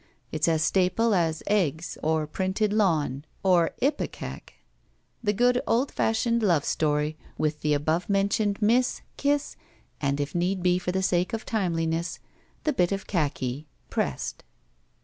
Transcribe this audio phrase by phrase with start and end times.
[0.31, 4.53] It's as staple as eggs or printed lawn or ipecac.
[5.23, 9.55] The good old fashioned love story with the above mentioned miss, kiss,
[10.01, 12.17] and, if need be for the sake of timeliness,
[12.63, 14.43] the bit of khaki, pressed.